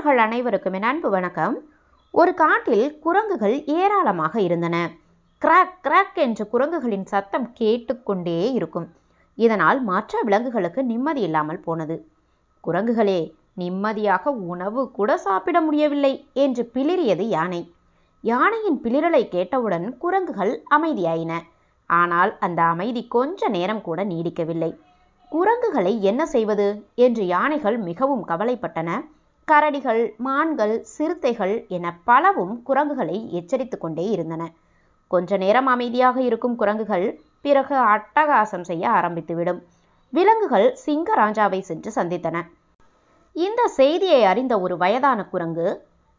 [0.00, 1.64] நேயர்கள் அனைவருக்கும் என் அன்பு வணக்கம்.
[2.10, 4.76] ஒரு காட்டில் குரங்குகள் ஏராளமாக இருந்தன.
[5.42, 8.86] கிராக் கிராக் என்ற குரங்குகளின் சத்தம் கேட்டுக்கொண்டே இருக்கும்.
[9.34, 12.08] இதனால் மற்ற விலங்குகளுக்கு நிம்மதி இல்லாமல் போனது.
[12.64, 17.74] குரங்குகளே நிம்மதியாக உணவு கூட சாப்பிட முடியவில்லை என்று பிளிரியது யானை.
[18.20, 21.40] யானையின் பிளிரலை கேட்டவுடன் குரங்குகள் அமைதியாயின.
[21.86, 24.78] ஆனால் அந்த அமைதி கொஞ்ச நேரம் கூட நீடிக்கவில்லை.
[25.28, 26.84] குரங்குகளை என்ன செய்வது?
[26.94, 29.00] என்று யானைகள் மிகவும் கவலைப்பட்டன.
[29.50, 34.42] கரடிகள் மான்கள் சிறுத்தைகள் என பலவும் குரங்குகளை எச்சரித்து கொண்டே இருந்தன.
[35.10, 37.06] கொஞ்ச நேரம் அமைதியாக இருக்கும் குரங்குகள்
[37.44, 39.60] பிறகு அட்டகாசம் செய்ய ஆரம்பித்துவிடும்.
[40.12, 42.36] விலங்குகள் சிங்கராஜாவை சென்று சந்தித்தன.
[43.36, 45.66] இந்த செய்தியை அறிந்த ஒரு வயதான குரங்கு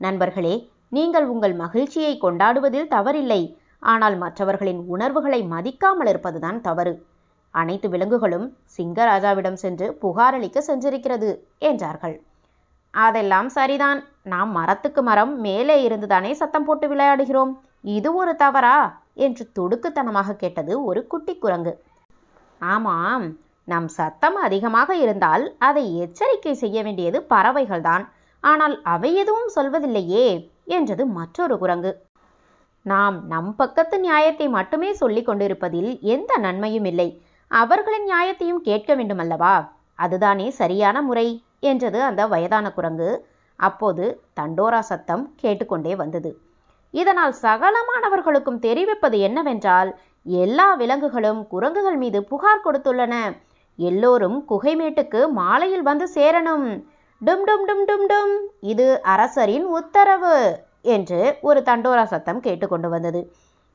[0.00, 0.54] நண்பர்களே
[0.88, 3.42] நீங்கள் உங்கள் மகிழ்ச்சியை கொண்டாடுவதில் தவறில்லை.
[3.92, 6.94] ஆனால் மற்றவர்களின் உணர்வுகளை மதிக்காமல் இருப்பதுதான் தவறு.
[7.54, 8.46] அனைத்து விலங்குகளும்
[8.76, 11.30] சிங்கராஜாவிடம் சென்று புகாரளிக்க சென்றிருக்கிறது
[11.68, 12.16] என்றார்கள்.
[13.04, 14.04] அதெல்லாம் சரிதான்.
[14.22, 17.52] நாம் மரத்துக்கு மரம் மேலே இருந்துதானே சத்தம் போட்டு விளையாடுகிறோம்.
[17.82, 19.00] இது ஒரு தவறா?
[19.14, 21.82] என்று துடுக்குத்தனமாக கேட்டது ஒரு குட்டி குரங்கு.
[22.58, 28.04] ஆமாம் நம் சத்தம் அதிகமாக இருந்தால் அதை எச்சரிக்கை செய்ய வேண்டியது பறவைகள்தான்.
[28.40, 30.26] ஆனால் அவை எதுவும் சொல்வதில்லையே
[30.64, 31.92] என்றது மற்றொரு குரங்கு.
[32.82, 37.08] நாம் நம் பக்கத்து நியாயத்தை மட்டுமே சொல்லிக் கொண்டிருப்பதில் எந்த நன்மையும் இல்லை.
[37.50, 39.68] அவர்களின் நியாயத்தையும் கேட்க வேண்டுமல்லவா?
[39.94, 41.28] அதுதானே சரியான முறை.
[41.60, 43.26] என்றது அந்த வயதான குரங்கு.
[43.56, 46.30] அப்போது தண்டோரா சத்தம் கேட்டுக்கொண்டே வந்தது.
[46.90, 53.14] இதனால் சகலமானவர்களுக்கும் தெரிவிப்பது என்னவென்றால் எல்லா விலங்குகளும் குரங்குகள் மீது புகார் கொடுத்துள்ளன.
[53.76, 56.68] எல்லோரும் குகைமேட்டுக்கு மாலையில் வந்து சேரணும்.
[57.20, 63.32] டும் டும் டும் டும் டும் இது அரசரின் உத்தரவு என்று ஒரு தண்டோரா சத்தம் கேட்டுக்கொண்டு வந்தது.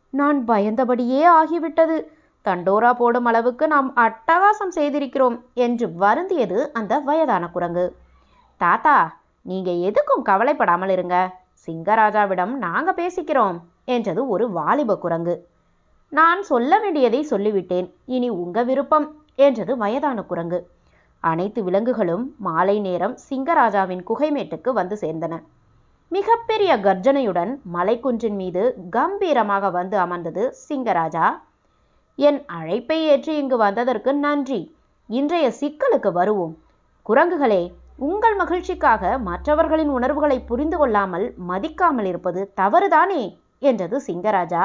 [0.09, 1.97] நான் பயந்தபடியே ஆகிவிட்டது.
[2.45, 7.85] தண்டோரா போடும் அளவுக்கு நாம் அட்டகாசம் செய்திருக்கிறோம் என்று வருந்தியது அந்த வயதான குரங்கு.
[8.61, 8.95] தாத்தா
[9.45, 11.17] நீங்க எதுக்கும் கவலைப்படாமல் இருங்க.
[11.67, 15.35] சிங்கராஜாவிடம் நாங்க பேசிக்கிறோம் என்றது ஒரு வாலிப குரங்கு.
[16.09, 17.87] நான் சொல்ல வேண்டியதை சொல்லிவிட்டேன்.
[18.05, 20.59] இனி உங்க விருப்பம் என்றது வயதான குரங்கு.
[21.23, 25.33] அனைத்து விலங்குகளும் மாலை நேரம் சிங்கராஜாவின் குகைமேட்டுக்கு வந்து சேர்ந்தன.
[26.11, 31.25] மிகப்பெரிய கர்ஜனையுடன் மலைக்குன்றின் மீது கம்பீரமாக வந்து அமர்ந்தது சிங்கராஜா.
[32.15, 34.75] என் அழைப்பை ஏற்று இங்கு வந்ததற்கு நன்றி.
[35.09, 36.57] இன்றைய சிக்கலுக்கு வருவோம்.
[37.05, 37.61] குரங்குகளே
[37.97, 43.23] உங்கள் மகிழ்ச்சிக்காக மற்றவர்களின் உணர்வுகளை புரிந்து கொள்ளாமல் மதிக்காமல் இருப்பது தவறுதானே?
[43.59, 44.63] என்றது சிங்கராஜா.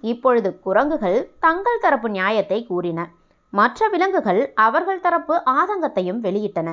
[0.00, 3.08] இப்பொழுது குரங்குகள் தங்கள் தரப்பு நியாயத்தை கூறின.
[3.50, 6.68] மற்ற விலங்குகள் அவர்கள் தரப்பு ஆதங்கத்தையும் வெளியிட்டன.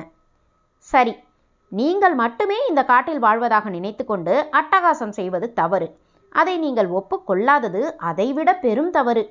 [0.78, 1.14] சரி
[1.68, 5.88] நீங்கள் மட்டுமே இந்த காட்டில் வாழ்வதாக நினைத்துக்கொண்டு அட்டகாசம் செய்வது தவறு.
[6.28, 9.24] அதை நீங்கள் ஒப்புக்கொள்ளாதது அதைவிட பெரும் தவறு.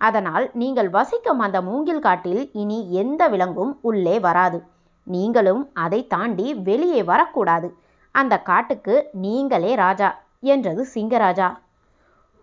[0.00, 4.58] அதனால் நீங்கள் வசிக்கும் அந்த மூங்கில் காட்டில் இனி எந்த விலங்கும் உள்ளே வராது.
[5.06, 7.68] நீங்களும் அதை தாண்டி வெளியே வரக்கூடாது.
[8.14, 10.08] அந்த காட்டுக்கு நீங்களே ராஜா
[10.42, 11.48] என்றது சிங்கராஜா.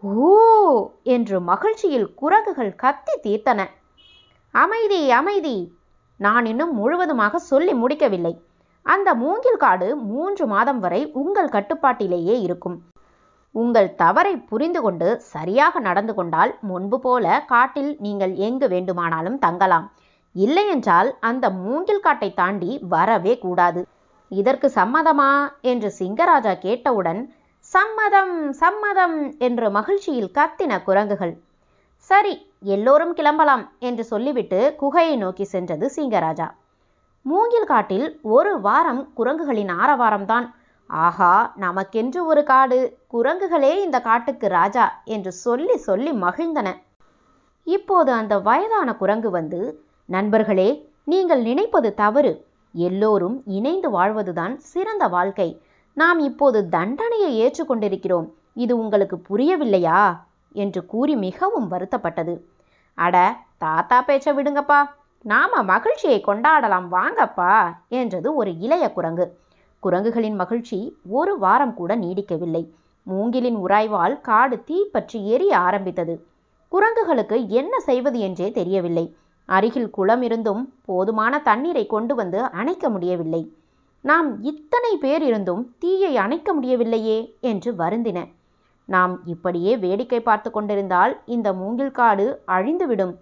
[0.03, 0.31] ஓ!
[1.05, 3.61] என்று மகிழ்ச்சியில் குரங்குகள் கத்தி தீர்த்தன.
[4.53, 5.55] அமைதி அமைதி!
[6.19, 8.33] நான் இன்னும் முழுவதுமாக சொல்லி முடிக்கவில்லை.
[8.85, 12.77] அந்த மூங்கில் காடு மூன்று மாதம் வரை உங்கள் கட்டுப்பாட்டிலேயே இருக்கும்.
[13.55, 19.85] உங்கள் தவறை புரிந்து கொண்டு சரியாக நடந்து கொண்டால் முன்பு போல காட்டில் நீங்கள் எங்கு வேண்டுமானாலும் தங்கலாம்.
[20.35, 23.81] இல்லையென்றால் அந்த மூங்கில் காட்டை தாண்டி வரவே கூடாது.
[24.31, 25.31] இதற்கு சம்மதமா?
[25.61, 27.21] என்று சிங்கராஜா கேட்டவுடன்
[27.73, 31.33] சம்மதம் சம்மதம் என்று மகிழ்ச்சியில் கத்தின குரங்குகள்.
[32.09, 32.33] சரி
[32.73, 36.47] எல்லோரும் கிளம்பலாம் என்று சொல்லிவிட்டு குகையை நோக்கி சென்றது சிங்கராஜா.
[37.25, 40.45] மூங்கில் காட்டில் ஒரு வாரம் குரங்குகளின் ஆரவாரம்தான்.
[40.89, 42.97] ஆஹா நமக்கென்று ஒரு காடு.
[43.13, 46.73] குரங்குகளே இந்த காட்டுக்கு ராஜா என்று சொல்லி சொல்லி மகிழ்ந்தன.
[47.63, 52.45] இப்போது அந்த வயதான குரங்கு வந்து நண்பர்களே நீங்கள் நினைப்பது தவறு.
[52.73, 55.61] எல்லோரும் இணைந்து வாழ்வதுதான் சிறந்த வாழ்க்கை.
[55.93, 60.17] நாம் இப்போது தண்டனையை ஏற்றுக்கொண்டிருக்கிறோம் இது உங்களுக்கு புரியவில்லையா?
[60.51, 62.41] என்று கூறி மிகவும் வருத்தப்பட்டது.
[62.97, 64.79] அட தாத்தா பேச்ச விடுங்கப்பா.
[65.21, 69.43] நாம மகிழ்ச்சியை கொண்டாடலாம் வாங்கப்பா என்றது ஒரு இளைய குரங்கு.
[69.85, 70.79] குரங்குகளின் மகிழ்ச்சி
[71.09, 72.63] ஒரு வாரம் கூட நீடிக்கவில்லை.
[73.07, 76.15] மூங்கிலின் உராய்வால் காடு தீப்பற்றி எரிய ஆரம்பித்தது.
[76.71, 79.05] குரங்குகளுக்கு என்ன செய்வது என்றே தெரியவில்லை.
[79.49, 83.43] அருகில் குளம் இருந்தும் போதுமான தண்ணீரை கொண்டு வந்து அணைக்க முடியவில்லை.
[84.01, 88.19] நாம் இத்தனை பேர் இருந்தும் தீயை அணைக்க முடியவில்லையே என்று வருந்தின.
[88.89, 93.13] நாம் இப்படியே வேடிக்கை பார்த்து கொண்டிருந்தால் இந்த மூங்கில் காடு அழிந்துவிடும்.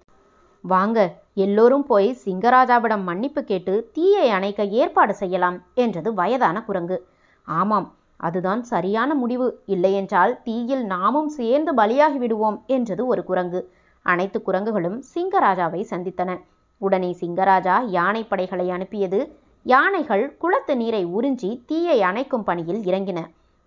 [0.64, 0.98] வாங்க
[1.34, 7.08] எல்லோரும் போய் சிங்கராஜாவிடம் மன்னிப்பு கேட்டு தீயை அணைக்க ஏற்பாடு செய்யலாம் என்றது வயதான குரங்கு.
[7.44, 7.88] ஆமாம்
[8.18, 9.48] அதுதான் சரியான முடிவு.
[9.66, 13.62] இல்லையென்றால் தீயில் நாமும் சேர்ந்து பலியாகி விடுவோம் என்றது ஒரு குரங்கு.
[14.02, 16.40] அனைத்து குரங்குகளும் சிங்கராஜாவை சந்தித்தன.
[16.78, 23.20] உடனே சிங்கராஜா யானை படைகளை அனுப்பியது யானைகள் குளத்து நீரை உறிஞ்சி தீயை அணைக்கும் பணியில் இறங்கின.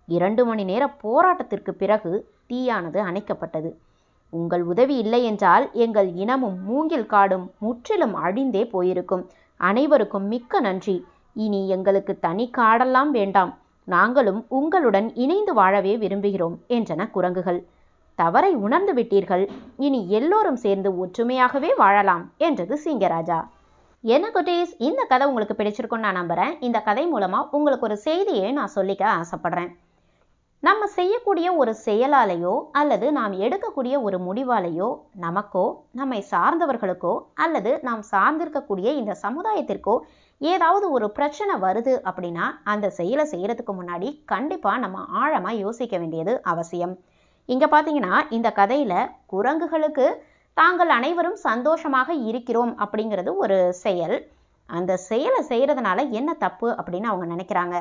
[0.07, 3.69] இரண்டு மணி நேர போராட்டத்திற்கு பிறகு தீயானது அணைக்கப்பட்டது.
[4.29, 9.29] உங்கள் உதவி இல்லை என்றால் எங்கள் இனமும் மூங்கில் காடும் முற்றிலும் அழிந்தே போயிருக்கும்.
[9.57, 11.05] அனைவருக்கும் மிக்க நன்றி.
[11.33, 13.57] இனி எங்களுக்கு தனி காடெல்லாம் வேண்டாம்.
[13.83, 17.65] நாங்களும் உங்களுடன் இணைந்து வாழவே விரும்புகிறோம் என்றன குரங்குகள்.
[18.15, 19.49] தவறை உணர்ந்து விட்டீர்கள்.
[19.77, 23.39] இனி எல்லோரும் சேர்ந்து ஒற்றுமையாகவே வாழலாம் என்றது சிங்கராஜா.
[24.01, 24.73] என்ன குட்டீஸ்?
[24.77, 26.57] இந்த கதை உங்களுக்கு பிடிச்சிருக்கும்னு நான் நம்புறேன்.
[26.59, 29.71] இந்த கதை மூலமா உங்களுக்கு ஒரு செய்தியை நான் சொல்லிக்க ஆசைப்படுறேன்.
[30.63, 34.87] நம்ம செய்யக்கூடிய ஒரு செயலாலேயோ அல்லது நாம் எடுக்கக்கூடிய ஒரு முடிவாலேயோ
[35.25, 37.11] நமக்கோ நம்மை சார்ந்தவர்களுக்கோ
[37.43, 39.95] அல்லது நாம் சார்ந்திருக்கக்கூடிய இந்த சமுதாயத்திற்கோ
[40.41, 46.95] ஏதாவது ஒரு பிரச்சனை வருது அப்படின்னா அந்த செயலை செய்யறதுக்கு முன்னாடி கண்டிப்பாக நம்ம ஆழமாக யோசிக்க வேண்டியது அவசியம்.
[47.49, 50.07] இங்கே பார்த்தீங்கன்னா இந்த கதையில் குரங்குகளுக்கு
[50.57, 54.17] தாங்கள் அனைவரும் சந்தோஷமாக இருக்கிறோம் அப்படிங்கிறது ஒரு செயல்.
[54.69, 57.75] அந்த செயலை செய்கிறதுனால என்ன தப்பு அப்படின்னு அவங்க நினைக்கிறாங்க.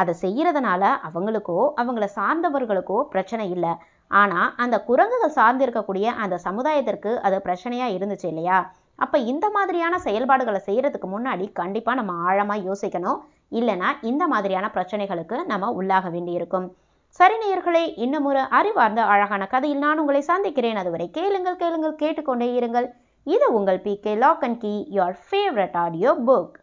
[0.00, 3.72] அதை செய்கிறதுனால அவங்களுக்கோ அவங்கள சார்ந்தவர்களுக்கோ பிரச்சனை இல்லை.
[4.20, 8.58] ஆனால் அந்த குரங்குகள் சார்ந்திருக்கக்கூடிய அந்த சமுதாயத்திற்கு அது பிரச்சனையாக இருந்துச்சு இல்லையா?
[9.04, 13.20] அப்போ இந்த மாதிரியான செயல்பாடுகளை செய்கிறதுக்கு முன்னாடி கண்டிப்பாக நம்ம ஆழமாக யோசிக்கணும்.
[13.58, 16.66] இல்லைனா இந்த மாதிரியான பிரச்சனைகளுக்கு நம்ம உள்ளாக வேண்டியிருக்கும்.
[17.20, 20.80] சரி நேயர்களே இன்னும் ஒரு அறிவார்ந்த அழகான கதையில் நான் உங்களை சந்திக்கிறேன்.
[20.82, 22.86] அதுவரை கேளுங்கள் கேளுங்கள் கேட்டுக்கொண்டே இருங்கள்.
[23.26, 25.78] இது உங்கள் P K lock and key your favourite
[26.28, 26.54] audiobook